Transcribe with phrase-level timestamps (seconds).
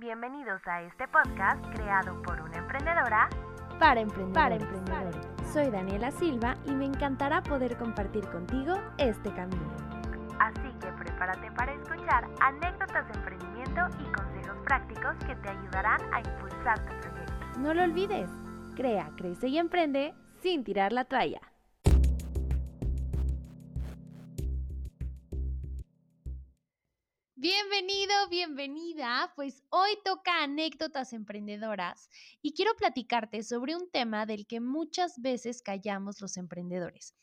[0.00, 3.28] Bienvenidos a este podcast creado por una emprendedora
[3.78, 4.64] para emprendedores.
[5.52, 9.70] Soy Daniela Silva y me encantará poder compartir contigo este camino.
[10.38, 16.20] Así que prepárate para escuchar anécdotas de emprendimiento y consejos prácticos que te ayudarán a
[16.20, 17.58] impulsar tu proyecto.
[17.58, 18.30] No lo olvides,
[18.76, 21.42] crea, crece y emprende sin tirar la toalla.
[27.42, 29.32] Bienvenido, bienvenida.
[29.34, 32.10] Pues hoy toca anécdotas emprendedoras
[32.42, 37.14] y quiero platicarte sobre un tema del que muchas veces callamos los emprendedores.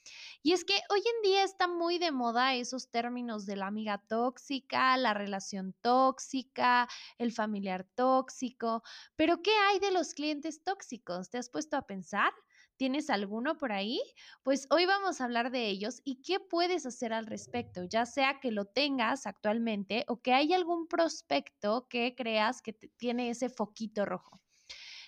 [0.41, 3.99] Y es que hoy en día está muy de moda esos términos de la amiga
[4.07, 6.87] tóxica, la relación tóxica,
[7.19, 8.81] el familiar tóxico,
[9.15, 11.29] pero ¿qué hay de los clientes tóxicos?
[11.29, 12.33] ¿Te has puesto a pensar?
[12.77, 13.99] ¿Tienes alguno por ahí?
[14.43, 18.39] Pues hoy vamos a hablar de ellos y qué puedes hacer al respecto, ya sea
[18.39, 24.05] que lo tengas actualmente o que hay algún prospecto que creas que tiene ese foquito
[24.05, 24.39] rojo.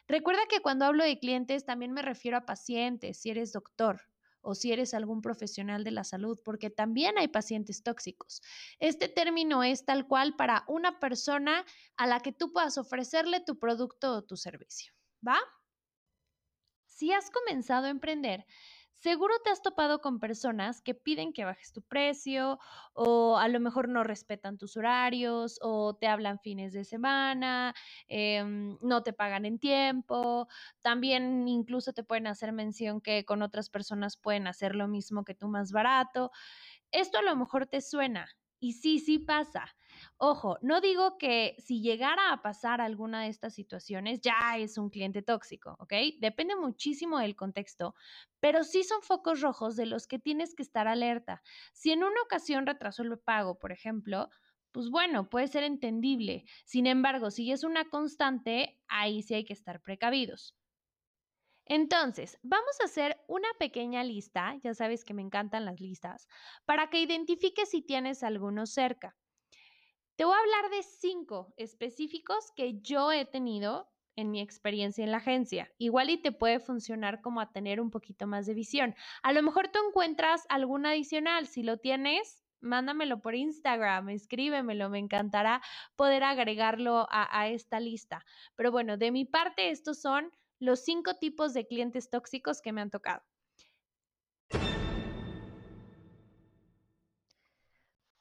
[0.07, 4.01] Recuerda que cuando hablo de clientes también me refiero a pacientes, si eres doctor,
[4.41, 8.41] o si eres algún profesional de la salud, porque también hay pacientes tóxicos.
[8.79, 11.65] Este término es tal cual para una persona
[11.97, 14.93] a la que tú puedas ofrecerle tu producto o tu servicio.
[15.27, 15.37] ¿Va?
[16.99, 18.45] Si has comenzado a emprender,
[18.93, 22.59] seguro te has topado con personas que piden que bajes tu precio
[22.93, 27.73] o a lo mejor no respetan tus horarios o te hablan fines de semana,
[28.09, 30.49] em, no te pagan en tiempo.
[30.81, 35.35] También incluso te pueden hacer mención que con otras personas pueden hacer lo mismo que
[35.35, 36.31] tú más barato.
[36.91, 38.27] Esto a lo mejor te suena
[38.59, 39.75] y sí, sí pasa.
[40.21, 44.89] Ojo, no digo que si llegara a pasar alguna de estas situaciones ya es un
[44.89, 45.93] cliente tóxico, ¿ok?
[46.19, 47.95] Depende muchísimo del contexto,
[48.41, 51.41] pero sí son focos rojos de los que tienes que estar alerta.
[51.73, 54.29] Si en una ocasión retrasó el pago, por ejemplo,
[54.73, 56.43] pues bueno, puede ser entendible.
[56.65, 60.57] Sin embargo, si es una constante, ahí sí hay que estar precavidos.
[61.65, 66.27] Entonces, vamos a hacer una pequeña lista, ya sabes que me encantan las listas,
[66.65, 69.17] para que identifiques si tienes alguno cerca.
[70.19, 75.11] Te voy a hablar de cinco específicos que yo he tenido en mi experiencia en
[75.11, 75.71] la agencia.
[75.77, 78.95] Igual y te puede funcionar como a tener un poquito más de visión.
[79.23, 81.47] A lo mejor tú encuentras algún adicional.
[81.47, 85.61] Si lo tienes, mándamelo por Instagram, escríbemelo, me encantará
[85.95, 88.25] poder agregarlo a, a, esta lista.
[88.57, 92.81] Pero bueno, de mi parte, estos son los cinco tipos de clientes tóxicos que me
[92.81, 93.23] han tocado.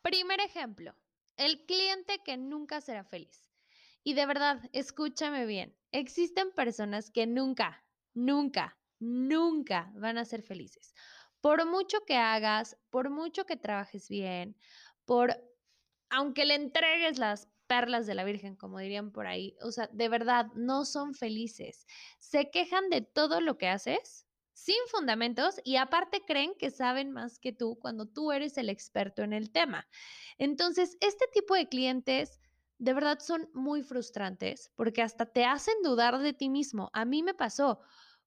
[0.00, 0.94] Primer ejemplo,
[1.38, 3.48] el cliente que nunca será feliz.
[4.04, 7.84] Y de verdad, escúchame bien, existen personas que nunca,
[8.14, 10.94] nunca, nunca van a ser felices.
[11.40, 14.56] Por mucho que hagas, por mucho que trabajes bien,
[15.04, 15.36] por
[16.10, 19.56] aunque le entregues las perlas de la Virgen, como dirían por ahí.
[19.62, 21.86] O sea, de verdad, no son felices.
[22.18, 24.27] Se quejan de todo lo que haces
[24.58, 29.22] sin fundamentos y aparte creen que saben más que tú cuando tú eres el experto
[29.22, 29.86] en el tema.
[30.36, 32.40] Entonces, este tipo de clientes
[32.78, 36.90] de verdad son muy frustrantes porque hasta te hacen dudar de ti mismo.
[36.92, 37.80] A mí me pasó.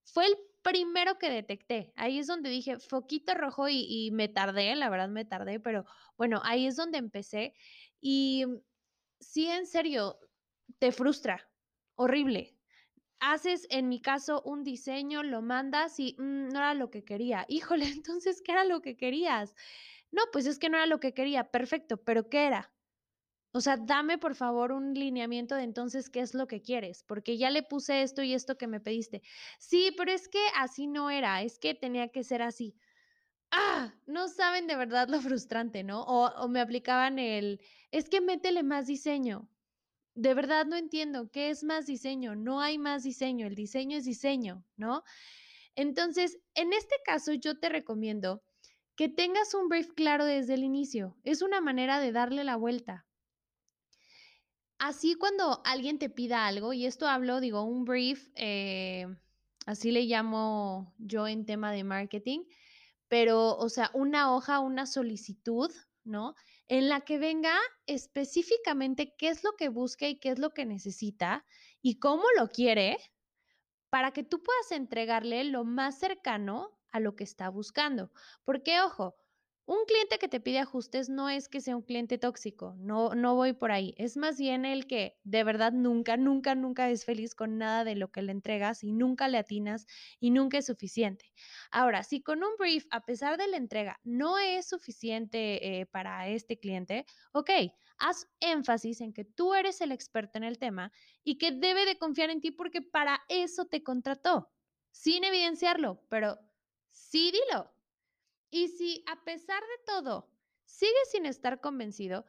[0.06, 1.92] Fue el primero que detecté.
[1.98, 5.84] Ahí es donde dije foquito rojo y, me tardé, la verdad me tardé, pero
[6.16, 7.54] bueno, ahí es donde empecé.
[8.00, 8.46] Y
[9.20, 10.18] sí, en serio,
[10.80, 11.52] te frustra,
[11.96, 12.56] horrible.
[13.22, 17.46] Haces, en mi caso, un diseño, lo mandas y mm, no era lo que quería.
[17.50, 19.56] Híjole, entonces, ¿qué era lo que querías?
[20.12, 21.52] No, pues es que no era lo que quería.
[21.52, 22.76] Perfecto, pero ¿qué era?
[23.54, 27.38] O sea, dame por favor un lineamiento de entonces qué es lo que quieres, porque
[27.38, 29.22] ya le puse esto y esto que me pediste.
[29.60, 32.78] Sí, pero es que así no era, es que tenía que ser así.
[33.52, 36.04] Ah, no saben de verdad lo frustrante, ¿no?
[36.04, 37.62] O, o me aplicaban el,
[37.92, 39.50] es que métele más diseño.
[40.22, 42.36] De verdad no entiendo qué es más diseño.
[42.36, 43.48] No hay más diseño.
[43.48, 45.02] El diseño es diseño, ¿no?
[45.74, 48.44] Entonces, en este caso, yo te recomiendo
[48.96, 51.18] que tengas un brief claro desde el inicio.
[51.24, 53.08] Es una manera de darle la vuelta.
[54.78, 59.08] Así cuando alguien te pida algo, y esto hablo, digo, un brief, eh,
[59.66, 62.42] así le llamo yo en tema de marketing,
[63.08, 65.72] pero, o sea, una hoja, una solicitud,
[66.04, 66.36] ¿no?
[66.72, 70.66] En la que venga específicamente qué es lo que busca y qué es lo que
[70.66, 71.46] necesita
[71.82, 72.98] y cómo lo quiere
[73.90, 78.14] para que tú puedas entregarle lo más cercano a lo que está buscando.
[78.46, 79.18] Porque, ojo,
[79.66, 83.36] Un cliente que te pide ajustes no es que sea un cliente tóxico, no, no
[83.36, 83.94] voy por ahí.
[83.98, 87.96] Es más bien el que de verdad nunca, nunca, nunca es feliz con nada de
[87.96, 89.86] lo que le entregas y nunca le atinas
[90.20, 91.32] y nunca es suficiente.
[91.70, 96.28] Ahora, si con un brief, a pesar de la entrega, no es suficiente eh, para
[96.28, 97.52] este cliente, ok,
[98.00, 100.92] haz énfasis en que tú eres el experto en el tema
[101.24, 104.52] y que debe de confiar en ti porque para eso te contrató,
[104.90, 106.40] sin evidenciarlo, pero
[106.90, 107.72] sí dilo
[108.52, 110.30] y si a pesar de todo
[110.66, 112.26] sigues sin estar convencido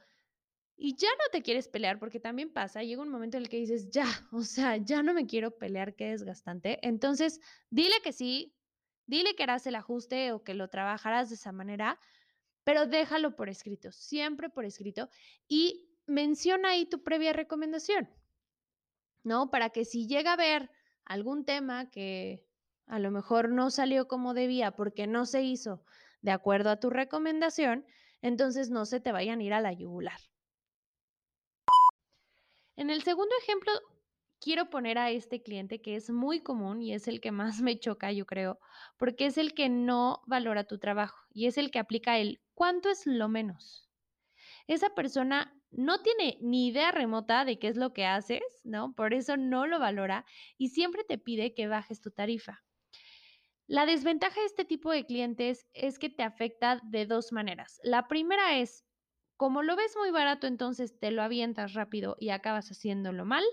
[0.76, 3.58] y ya no te quieres pelear, porque también pasa, llega un momento en el que
[3.58, 6.78] dices, ya, o sea, ya no me quiero pelear, qué desgastante.
[6.86, 7.40] Entonces,
[7.70, 8.56] dile que sí,
[9.06, 12.00] dile que harás el ajuste o que lo trabajarás de esa manera,
[12.64, 15.08] pero déjalo por escrito, siempre por escrito
[15.48, 18.08] y menciona ahí tu previa recomendación,
[19.24, 19.50] ¿no?
[19.50, 20.70] Para que si llega a haber
[21.04, 22.46] algún tema que
[22.86, 25.84] a lo mejor no salió como debía porque no se hizo
[26.22, 27.86] de acuerdo a tu recomendación,
[28.22, 30.18] entonces no se te vayan a ir a la yugular.
[32.76, 33.72] En el segundo ejemplo,
[34.40, 37.78] quiero poner a este cliente que es muy común y es el que más me
[37.78, 38.58] choca, yo creo,
[38.96, 42.88] porque es el que no valora tu trabajo y es el que aplica el ¿cuánto
[42.88, 43.88] es lo menos?
[44.66, 48.94] Esa persona no tiene ni idea remota de qué es lo que haces, ¿no?
[48.94, 50.24] Por eso no lo valora
[50.58, 52.62] y siempre te pide que bajes tu tarifa.
[53.66, 57.80] La desventaja de este tipo de clientes es que te afecta de dos maneras.
[57.82, 58.84] La primera es,
[59.36, 63.44] como lo ves muy barato, entonces te lo avientas rápido y acabas haciéndolo mal.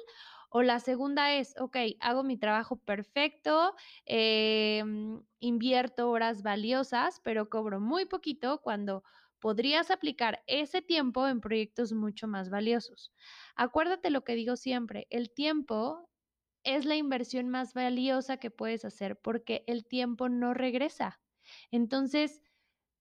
[0.52, 3.76] O la segunda es, ok, hago mi trabajo perfecto,
[4.06, 9.04] em, invierto horas valiosas, pero cobro muy poquito cuando
[9.40, 13.14] podrías aplicar ese tiempo en proyectos mucho más valiosos.
[13.56, 16.09] Acuérdate lo que digo siempre, el tiempo
[16.64, 21.20] es la inversión más valiosa que puedes hacer porque el tiempo no regresa.
[21.72, 22.42] Entonces,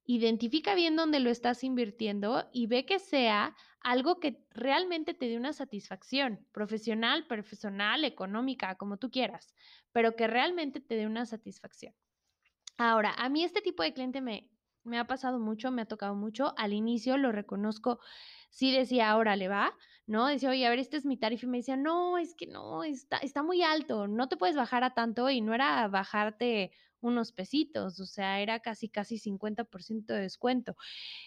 [0.05, 5.37] identifica bien dónde lo estás invirtiendo y ve que sea algo que realmente te dé
[5.37, 9.55] una satisfacción profesional, personal, económica, como tú quieras,
[9.93, 11.95] pero que realmente te dé una satisfacción.
[12.79, 14.49] Ahora, a mí este tipo de cliente me,
[14.89, 16.55] me ha pasado mucho, me ha tocado mucho.
[16.57, 18.01] Al inicio lo reconozco,
[18.51, 19.75] sí decía, ahora le va,
[20.07, 20.27] ¿no?
[20.27, 22.85] Decía, oye, a ver, este es mi tarifa y me decía, no, es que no,
[22.85, 27.33] está, está muy alto, no te puedes bajar a tanto y no era bajarte unos
[27.33, 30.77] pesitos, o sea, era casi, casi 50% de descuento.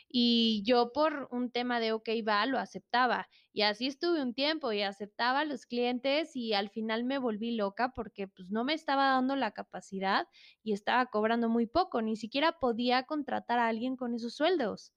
[0.08, 3.28] Y yo por un tema de, ok, va, lo aceptaba.
[3.54, 7.94] Y así estuve un tiempo y aceptaba los clientes y al final me volví loca
[7.96, 10.28] porque pues no me estaba dando la capacidad
[10.64, 14.94] y estaba cobrando muy poco, ni siquiera podía contratar a alguien con esos sueldos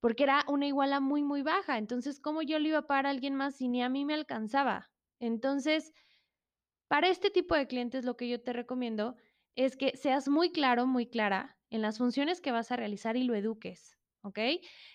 [0.00, 1.78] porque era una iguala muy, muy baja.
[1.78, 4.14] Entonces, ¿cómo yo le iba a pagar a alguien más si ni a mí me
[4.14, 4.90] alcanzaba?
[5.20, 5.92] Entonces,
[6.88, 9.16] para este tipo de clientes, lo que yo te recomiendo
[9.56, 13.24] es que seas muy claro, muy clara en las funciones que vas a realizar y
[13.24, 14.00] lo eduques.
[14.22, 14.38] ¿ok?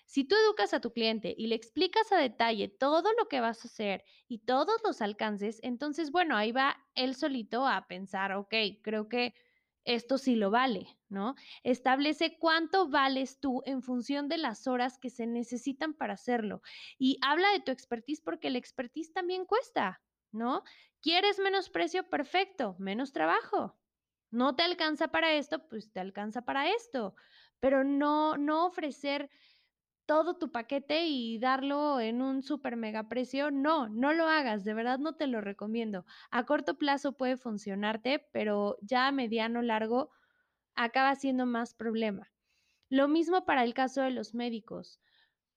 [0.06, 3.64] Si tú educas a tu cliente y le explicas a detalle todo lo que vas
[3.64, 8.54] a hacer y todos los alcances, entonces, bueno, ahí va él solito a pensar, ok,
[8.84, 9.34] creo que
[9.84, 11.36] esto sí lo vale, ¿no?
[11.64, 16.62] Establece cuánto vales tú en función de las horas que se necesitan para hacerlo.
[16.98, 20.64] Y habla de tu expertise porque el expertise también cuesta, ¿no?
[21.02, 22.10] ¿Quieres menos precio?
[22.10, 23.80] Perfecto, menos trabajo.
[24.32, 27.16] No te alcanza para esto, pues te alcanza para esto,
[27.60, 29.30] pero no, no ofrecer
[30.06, 33.52] todo tu paquete y darlo en un super mega precio.
[33.52, 36.06] No, no lo hagas, de verdad no te lo recomiendo.
[36.32, 40.12] A corto plazo puede funcionarte, pero ya a mediano largo
[40.76, 42.32] acaba siendo más problema.
[42.90, 45.02] Lo mismo para el caso de los médicos.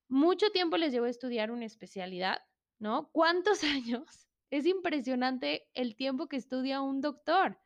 [0.08, 2.38] Mucho tiempo les llevo a estudiar una especialidad,
[2.78, 3.10] ¿no?
[3.12, 4.28] ¿Cuántos años?
[4.50, 7.58] Es impresionante el tiempo que estudia un doctor.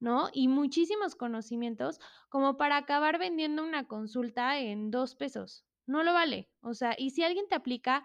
[0.00, 0.28] ¿No?
[0.32, 6.50] Y muchísimos conocimientos como para acabar vendiendo una consulta en dos pesos, no lo vale.
[6.60, 8.04] O sea, y si alguien te aplica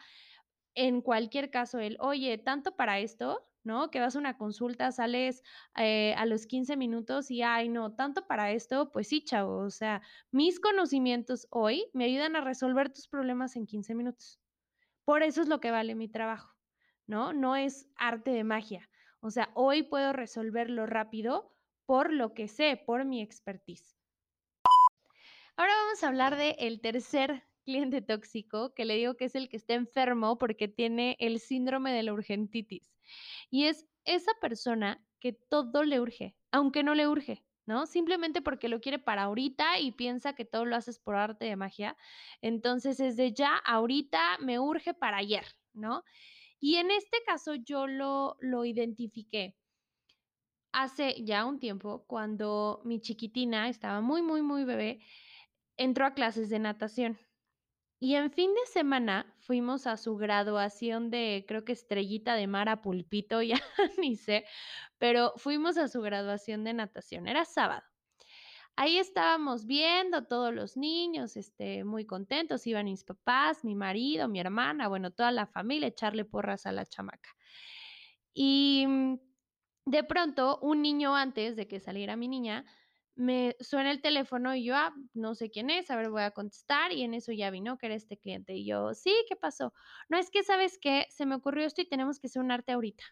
[0.76, 3.92] en cualquier caso el, oye, tanto para esto, ¿no?
[3.92, 5.44] Que vas a una consulta, sales
[5.78, 9.60] eh, a los 15 minutos y, ay, no, tanto para esto, pues sí, chavo.
[9.60, 14.40] O sea, mis conocimientos hoy me ayudan a resolver tus problemas en 15 minutos.
[15.06, 16.56] Por eso es lo que vale mi trabajo,
[17.08, 17.34] ¿no?
[17.34, 18.90] No es arte de magia.
[19.20, 21.54] O sea, hoy puedo resolverlo rápido
[21.92, 23.98] por lo que sé, por mi expertise.
[25.58, 29.50] Ahora vamos a hablar de el tercer cliente tóxico, que le digo que es el
[29.50, 32.96] que está enfermo porque tiene el síndrome de la urgentitis.
[33.50, 37.86] Y es esa persona que todo le urge, aunque no le urge, ¿no?
[37.88, 41.58] Simplemente porque lo quiere para ahorita y piensa que todo lo haces por arte de
[41.58, 41.98] magia.
[42.42, 45.44] Entonces es de ya, ahorita me urge para ayer,
[45.74, 46.06] ¿no?
[46.58, 49.58] Y en este caso yo lo, lo identifiqué
[50.74, 55.02] hace ya un tiempo cuando mi chiquitina estaba muy, muy, muy bebé
[55.78, 57.20] entró a clases de natación.
[58.00, 62.68] Y en fin de semana fuimos a su graduación de, creo que estrellita de mar
[62.70, 63.62] a pulpito, ya
[64.00, 64.46] ni sé,
[64.98, 67.84] pero fuimos a su graduación de natación, era sábado.
[68.76, 74.40] Ahí estábamos viendo todos los niños, este, muy contentos, iban mis papás, mi marido, mi
[74.40, 77.30] hermana, bueno, toda la familia, echarle porras a la chamaca.
[78.34, 79.16] Y mm,
[79.92, 82.66] de pronto, un niño antes de que saliera mi niña,
[83.16, 86.32] me suena el teléfono y yo, ah, no sé quién es, a ver, voy a
[86.32, 89.74] contestar y en eso ya vino que era este cliente y yo, sí, ¿qué pasó?
[90.08, 91.08] No, es que, ¿sabes qué?
[91.10, 93.04] Se me ocurrió esto y tenemos que hacer un arte ahorita.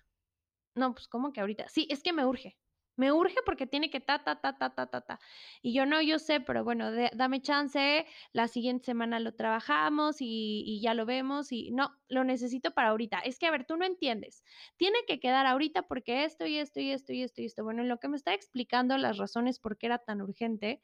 [0.75, 1.67] No, pues, ¿cómo que ahorita?
[1.67, 2.57] Sí, es que me urge.
[2.99, 5.19] Me urge porque tiene que ta, ta, ta, ta, ta, ta, ta.
[5.61, 10.81] Y yo no, yo sé, pero bueno, dame chance, la siguiente semana lo trabajamos y,
[10.81, 13.19] ya lo vemos y no, lo necesito para ahorita.
[13.19, 14.43] Es que, a ver, tú no entiendes.
[14.75, 17.63] Tiene que quedar ahorita porque esto y esto y esto y esto y esto.
[17.63, 20.81] Bueno, en lo que me está explicando las razones por qué era tan urgente,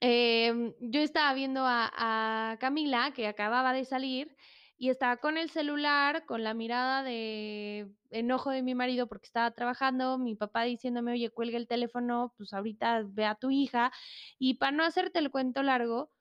[0.00, 4.36] em, yo estaba viendo a Camila, que acababa de salir,
[4.78, 9.50] y estaba con el celular, con la mirada de enojo de mi marido porque estaba
[9.52, 13.92] trabajando, mi papá diciéndome, oye, cuelga el teléfono, pues ahorita ve a tu hija.
[14.38, 16.12] Y para no hacerte el cuento largo,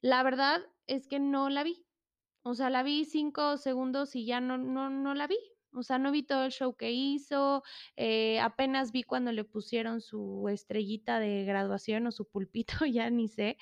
[0.00, 1.86] la verdad es que no la vi.
[2.42, 5.38] O sea, la vi cinco segundos y ya no, no, no la vi.
[5.74, 7.62] O sea, no vi todo el show que hizo,
[7.96, 13.28] eh, apenas vi cuando le pusieron su estrellita de graduación o su pulpito, ya ni
[13.28, 13.56] sé.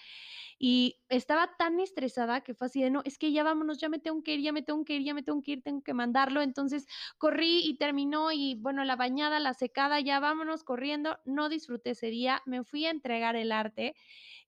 [0.59, 3.99] Y estaba tan estresada que fue así de, no, es que ya vámonos, ya me
[3.99, 5.95] tengo que ir, ya me tengo que ir, ya me tengo que ir, tengo que
[5.95, 6.43] mandarlo.
[6.43, 6.87] Entonces
[7.19, 11.19] corrí y terminó y bueno, la bañada, la secada, ya vámonos corriendo.
[11.25, 13.95] No disfruté ese día, me fui a entregar el arte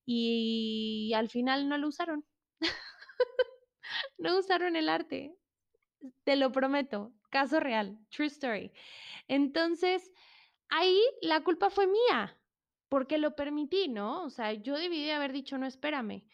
[0.06, 2.24] y al final no lo usaron.
[4.18, 5.34] no usaron el arte.
[6.24, 8.72] Te lo prometo, caso real, true story.
[9.28, 10.12] Entonces,
[10.68, 12.40] ahí la culpa fue mía,
[12.88, 14.24] porque lo permití, ¿no?
[14.24, 16.24] O sea, yo debí de haber dicho, no, espérame,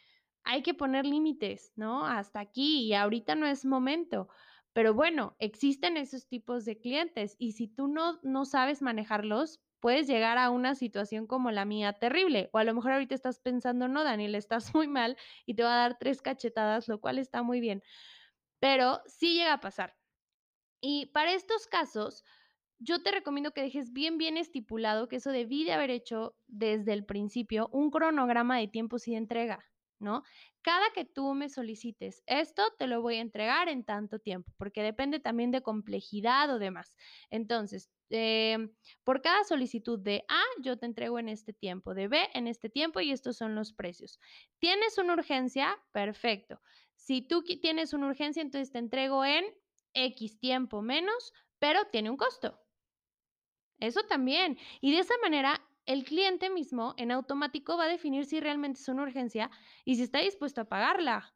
[0.45, 2.07] hay que poner límites, ¿no?
[2.07, 4.29] Hasta aquí y ahorita no es momento.
[4.73, 10.07] Pero bueno, existen esos tipos de clientes y si tú no, no sabes manejarlos, puedes
[10.07, 12.51] llegar a una situación como la mía terrible.
[12.53, 15.75] O a lo mejor ahorita estás pensando, no, Daniel, estás muy mal y te va
[15.75, 17.83] a dar tres cachetadas, lo cual está muy bien.
[18.61, 19.97] Pero sí llega a pasar.
[20.81, 22.25] Y para estos casos,
[22.79, 26.93] yo te recomiendo que dejes bien, bien estipulado que eso debí de haber hecho desde
[26.95, 29.65] el principio un cronograma de tiempos y de entrega,
[29.99, 30.23] ¿no?
[30.63, 34.83] Cada que tú me solicites esto, te lo voy a entregar en tanto tiempo, porque
[34.83, 36.97] depende también de complejidad o demás.
[37.31, 38.75] Entonces, em,
[39.05, 42.71] por cada solicitud de A, yo te entrego en este tiempo, de B, en este
[42.71, 44.19] tiempo y estos son los precios.
[44.59, 45.77] ¿Tienes una urgencia?
[45.93, 46.61] Perfecto.
[47.01, 49.45] Si tú tienes una urgencia, entonces te entrego en
[49.95, 52.61] X tiempo menos, pero tiene un costo.
[53.79, 54.59] Eso también.
[54.83, 58.89] Y de esa manera, el cliente mismo en automático va a definir si realmente es
[58.89, 59.51] una urgencia
[59.87, 61.35] y si está dispuesto a pagarla.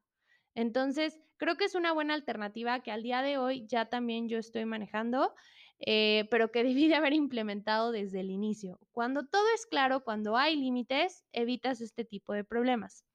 [0.55, 4.37] Entonces, creo que es una buena alternativa que al día de hoy ya también yo
[4.37, 5.35] estoy manejando,
[5.79, 8.79] eh, pero que debí de haber implementado desde el inicio.
[8.93, 13.07] Cuando todo es claro, cuando hay límites, evitas este tipo de problemas.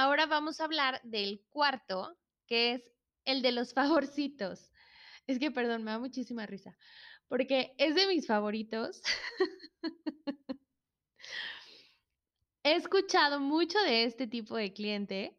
[0.00, 2.82] Ahora vamos a hablar del cuarto, que es
[3.24, 4.70] el de los favorcitos.
[5.26, 6.78] Es que, perdón, me da muchísima risa,
[7.26, 9.02] porque es de mis favoritos.
[12.62, 15.36] he escuchado mucho de este tipo de cliente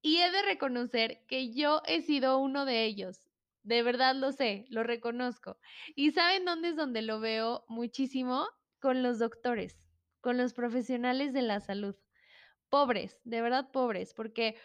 [0.00, 3.20] y he de reconocer que yo he sido uno de ellos.
[3.64, 5.58] De verdad lo sé, lo reconozco.
[5.94, 8.48] ¿Y saben dónde es donde lo veo muchísimo?
[8.80, 9.78] Con los doctores,
[10.22, 11.96] con los profesionales de la salud.
[12.70, 14.56] Pobres, de verdad pobres, porque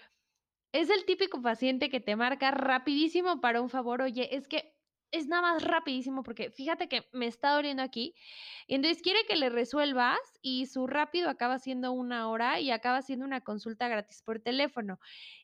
[0.72, 4.02] es el típico paciente que te marca rapidísimo para un favor.
[4.02, 4.76] Oye, es que
[5.12, 8.14] es nada más rapidísimo porque fíjate que me está doliendo aquí.
[8.68, 13.02] Y entonces quiere que le resuelvas y su rápido acaba siendo una hora y acaba
[13.02, 15.00] siendo una consulta gratis por teléfono.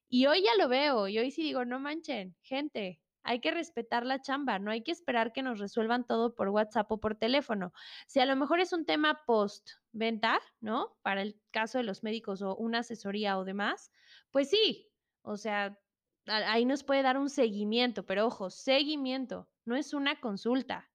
[0.10, 4.06] Y hoy ya lo veo y hoy sí digo, no manchen, gente, hay que respetar
[4.06, 7.74] la chamba, no hay que esperar que nos resuelvan todo por WhatsApp o por teléfono.
[8.08, 10.98] Si a lo mejor es un tema post-venta, ¿no?
[11.02, 13.92] Para el caso de los médicos o una asesoría o demás,
[14.32, 15.78] pues sí, o sea,
[16.26, 20.90] ahí nos puede dar un seguimiento, pero ojo, seguimiento, no es una consulta.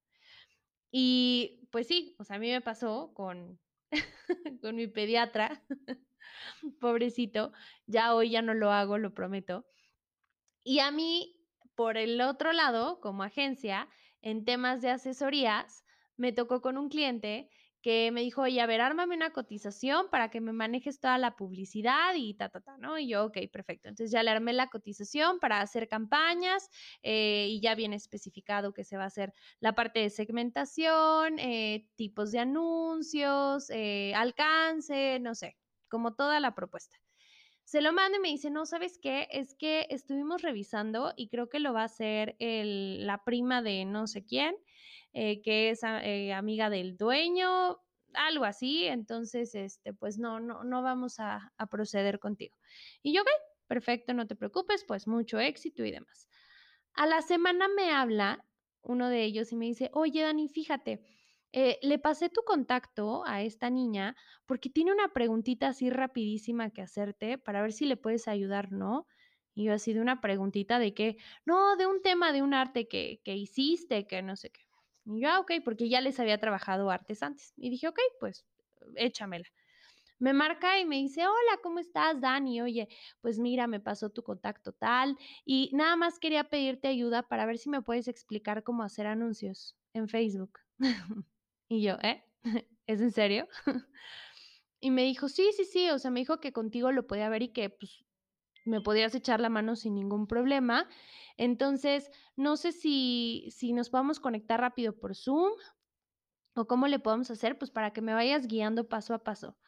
[0.91, 3.61] Y pues sí, o sea, a mí me pasó con,
[4.63, 5.63] con mi pediatra,
[6.81, 7.53] pobrecito,
[7.87, 9.67] ya hoy ya no lo hago, lo prometo.
[10.65, 11.36] Y a mí,
[11.77, 13.89] por el otro lado, como agencia,
[14.23, 15.85] en temas de asesorías,
[16.17, 17.51] me tocó con un cliente
[17.87, 21.37] que me dijo, oye, a ver, ármame una cotización para que me manejes toda la
[21.37, 22.99] publicidad y ta, ta, ta, ¿no?
[22.99, 23.89] Y yo, ok, perfecto.
[23.89, 26.69] Entonces ya le armé la cotización para hacer campañas
[27.03, 31.87] eh, y ya viene especificado que se va a hacer la parte de segmentación, eh,
[31.95, 35.57] tipos de anuncios, eh, alcance, no sé,
[35.89, 36.97] como toda la propuesta.
[37.67, 39.29] Se lo mando y me dice, no, ¿sabes qué?
[39.31, 43.85] Es que estuvimos revisando y creo que lo va a hacer el, la prima de
[43.85, 44.57] no sé quién
[45.19, 47.79] eh, que es eh, amiga del dueño,
[48.13, 52.55] algo así, entonces, este, pues no, no, no vamos a, proceder contigo.
[53.03, 53.29] Y yo, ok,
[53.67, 56.29] perfecto, no te preocupes, pues mucho éxito y demás.
[56.93, 58.45] A la semana me habla
[58.83, 61.01] uno de ellos y me dice, oye, Dani, fíjate,
[61.59, 66.83] eh, le pasé tu contacto a esta niña porque tiene una preguntita así rapidísima que
[66.83, 69.07] hacerte para ver si le puedes ayudar, ¿no?
[69.55, 72.89] Y yo así de una preguntita de que, no, de un tema de un arte
[72.89, 74.61] que, que hiciste, que no sé qué.
[75.07, 77.55] Y yo, ah, ok, porque ya les había trabajado artes antes.
[77.57, 78.45] Y dije, ok, pues
[78.97, 79.47] échamela.
[80.19, 82.61] Me marca y me dice, hola, ¿cómo estás, Dani?
[82.61, 82.89] Oye,
[83.23, 87.57] pues mira, me pasó tu contacto tal y nada más quería pedirte ayuda para ver
[87.57, 90.61] si me puedes explicar cómo hacer anuncios en Facebook.
[91.69, 92.25] y yo, ¿eh?
[92.87, 93.49] ¿Es en serio?
[94.81, 97.43] y me dijo, sí, sí, sí, o sea, me dijo que contigo lo podía ver
[97.43, 98.05] y que pues
[98.65, 100.89] me podías echar la mano sin ningún problema.
[101.37, 105.53] Entonces, no sé si, si nos podemos conectar rápido por Zoom
[106.55, 109.59] o cómo le podemos hacer, pues para que me vayas guiando paso a paso.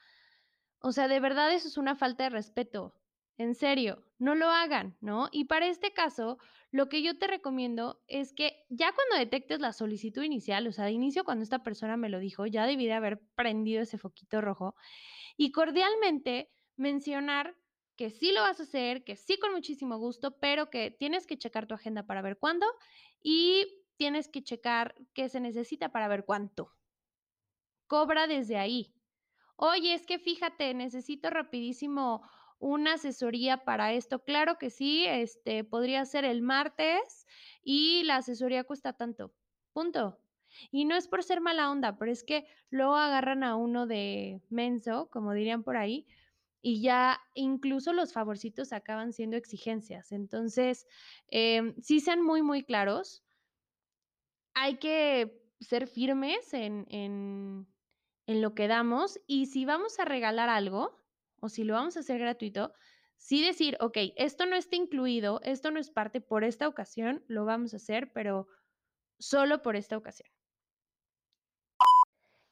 [0.81, 2.95] O sea, de verdad eso es una falta de respeto.
[3.37, 5.29] En serio, no lo hagan, ¿no?
[5.31, 6.39] Y para este caso,
[6.71, 10.85] lo que yo te recomiendo es que ya cuando detectes la solicitud inicial, o sea,
[10.85, 14.41] de inicio cuando esta persona me lo dijo, ya debí de haber prendido ese foquito
[14.41, 14.75] rojo
[15.37, 17.57] y cordialmente mencionar
[17.97, 21.39] que sí lo vas a hacer, que sí con muchísimo gusto, pero que tienes que
[21.39, 22.67] checar tu agenda para ver cuándo
[23.21, 26.73] y tienes que checar qué se necesita para ver cuánto.
[27.87, 28.95] Cobra desde ahí.
[29.57, 32.23] Oye, es que fíjate, necesito rapidísimo
[32.59, 34.25] una asesoría para esto.
[34.25, 37.27] Claro que sí, este podría ser el martes
[37.63, 39.35] y la asesoría cuesta tanto.
[39.73, 40.19] Punto.
[40.71, 44.43] Y no es por ser mala onda, pero es que luego agarran a uno de
[44.49, 46.07] menso, como dirían por ahí,
[46.61, 50.11] y ya incluso los favorcitos acaban siendo exigencias.
[50.11, 50.87] Entonces,
[51.29, 53.25] eh, sí sean muy, muy claros.
[54.55, 57.69] Hay que ser firmes en, en,
[58.27, 60.98] en lo que damos y si vamos a regalar algo
[61.41, 62.73] o si lo vamos a hacer gratuito,
[63.17, 67.45] sí decir, ok, esto no está incluido, esto no es parte por esta ocasión, lo
[67.45, 68.47] vamos a hacer, pero
[69.19, 70.31] solo por esta ocasión.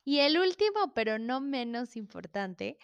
[0.05, 2.79] Y el último, pero no menos importante,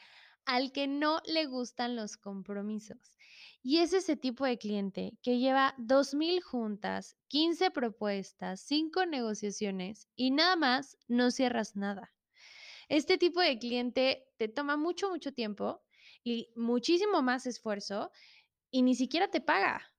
[0.44, 3.16] al que no le gustan los compromisos.
[3.62, 10.32] Y es ese tipo de cliente que lleva 2.000 juntas, 15 propuestas, 5 negociaciones y
[10.32, 12.12] nada más no cierras nada.
[12.88, 15.80] Este tipo de cliente te toma mucho, mucho tiempo
[16.24, 18.10] y muchísimo más esfuerzo
[18.70, 19.92] y ni siquiera te paga.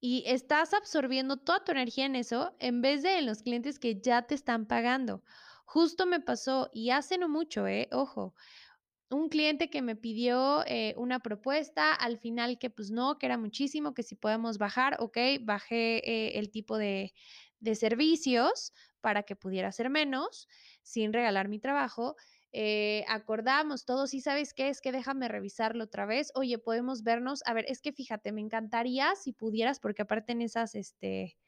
[0.00, 4.00] Y estás absorbiendo toda tu energía en eso en vez de en los clientes que
[4.00, 5.22] ya te están pagando.
[5.64, 7.88] Justo me pasó y hace no mucho, ¿eh?
[7.92, 8.34] Ojo,
[9.10, 13.36] un cliente que me pidió eh, una propuesta, al final que pues no, que era
[13.36, 17.12] muchísimo, que si podemos bajar, ok, bajé eh, el tipo de,
[17.58, 20.48] de, servicios para que pudiera ser menos,
[20.82, 22.16] sin regalar mi trabajo.
[22.52, 26.32] Eh, acordamos todos y sabes qué es que déjame revisarlo otra vez.
[26.34, 27.42] Oye, podemos vernos.
[27.46, 31.38] A ver, es que fíjate, me encantaría si pudieras, porque aparte en esas, este,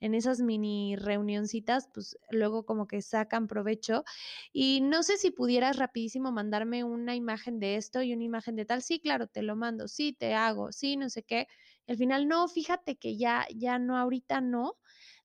[0.00, 4.04] en esas mini reunioncitas, pues luego como que sacan provecho.
[4.52, 8.64] Y no sé si pudieras rapidísimo mandarme una imagen de esto y una imagen de
[8.66, 8.82] tal.
[8.82, 9.88] Sí, claro, te lo mando.
[9.88, 10.72] Sí, te hago.
[10.72, 11.46] Sí, no sé qué.
[11.88, 14.78] al final, no, fíjate que ya, ya no, ahorita no.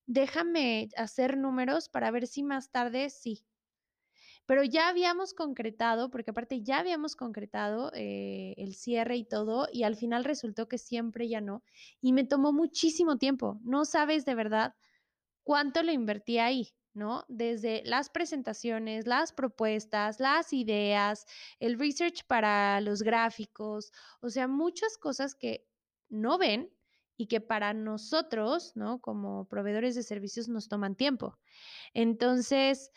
[0.08, 3.45] Déjame hacer números para ver si más tarde sí
[4.46, 9.84] pero ya habíamos concretado, porque aparte ya habíamos concretado eh, el cierre y todo, y
[9.84, 11.64] al final resultó que siempre ya no,
[12.02, 14.76] y me tomó muchísimo tiempo, no sabes de verdad
[15.44, 16.74] cuánto lo invertí ahí.
[16.96, 17.26] ¿no?
[17.28, 21.26] Desde las presentaciones, las propuestas, las ideas,
[21.60, 25.68] el research para los gráficos, o sea, muchas cosas que
[26.08, 26.72] no ven
[27.18, 29.00] y que para nosotros, ¿no?
[29.00, 31.38] Como proveedores de servicios nos toman tiempo.
[31.94, 32.92] Entonces,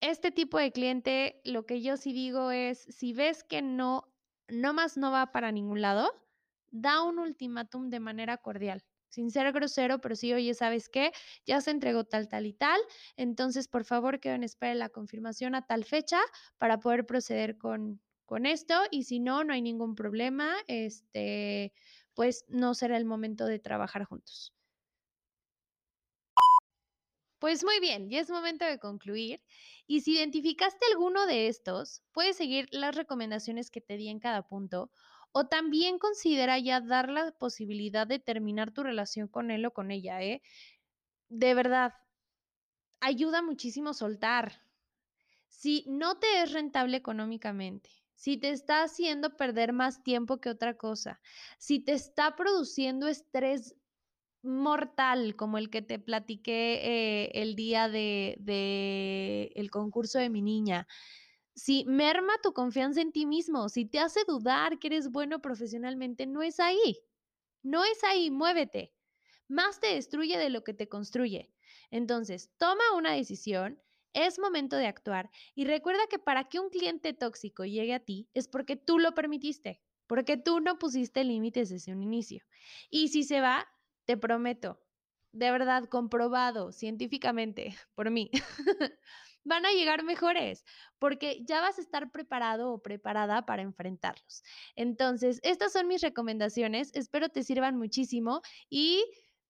[0.00, 4.14] este tipo de cliente, lo que yo sí digo es, si ves que no,
[4.48, 6.10] no más no va para ningún lado,
[6.70, 11.12] da un ultimátum de manera cordial, sin ser grosero, pero sí, oye, ¿sabes qué?
[11.46, 12.80] Ya se entregó tal, tal y tal,
[13.16, 16.20] entonces por favor quedo en espera la confirmación a tal fecha
[16.58, 21.72] para poder proceder con, con esto y si no, no hay ningún problema, este,
[22.14, 24.55] pues no será el momento de trabajar juntos.
[27.46, 29.40] Pues muy bien, ya es momento de concluir.
[29.86, 34.48] Y si identificaste alguno de estos, puedes seguir las recomendaciones que te di en cada
[34.48, 34.90] punto
[35.30, 39.92] o también considera ya dar la posibilidad de terminar tu relación con él o con
[39.92, 40.42] ella, ¿eh?
[41.28, 41.92] De verdad,
[43.00, 44.62] ayuda muchísimo soltar.
[45.48, 50.76] Si no te es rentable económicamente, si te está haciendo perder más tiempo que otra
[50.76, 51.20] cosa,
[51.58, 53.76] si te está produciendo estrés
[54.46, 60.42] mortal como el que te platiqué eh, el día de, de el concurso de mi
[60.42, 60.86] niña,
[61.54, 66.26] si merma tu confianza en ti mismo, si te hace dudar que eres bueno profesionalmente,
[66.26, 66.98] no es ahí.
[67.62, 68.92] No es ahí, muévete.
[69.48, 71.50] Más te destruye de lo que te construye.
[71.90, 73.80] Entonces, toma una decisión,
[74.12, 78.28] es momento de actuar y recuerda que para que un cliente tóxico llegue a ti
[78.34, 82.44] es porque tú lo permitiste, porque tú no pusiste límites desde un inicio.
[82.90, 83.66] Y si se va,
[84.06, 84.80] te prometo,
[85.32, 88.30] de verdad, comprobado científicamente por mí,
[89.44, 90.64] van a llegar mejores
[90.98, 94.42] porque ya vas a estar preparado o preparada para enfrentarlos.
[94.74, 98.40] Entonces, estas son mis recomendaciones, espero te sirvan muchísimo
[98.70, 99.04] y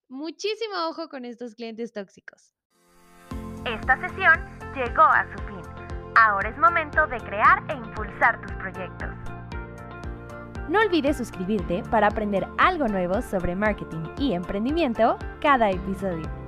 [0.08, 2.52] muchísimo ojo con estos clientes tóxicos.
[3.64, 5.86] Esta sesión llegó a su fin.
[6.16, 9.35] Ahora es momento de crear e impulsar tus proyectos.
[10.68, 16.45] No olvides suscribirte para aprender algo nuevo sobre marketing y emprendimiento cada episodio.